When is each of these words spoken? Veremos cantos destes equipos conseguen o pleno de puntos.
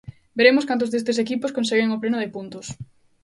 Veremos 0.37 0.67
cantos 0.69 0.91
destes 0.91 1.17
equipos 1.25 1.55
conseguen 1.57 1.93
o 1.95 2.01
pleno 2.01 2.17
de 2.21 2.31
puntos. 2.35 2.65